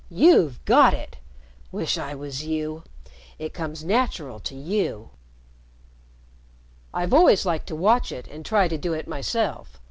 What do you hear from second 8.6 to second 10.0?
to do it myself.